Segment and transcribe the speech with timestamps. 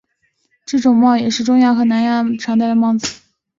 [0.65, 3.21] 这种帽也是中亚和南亚穆斯林男子常佩戴的帽子。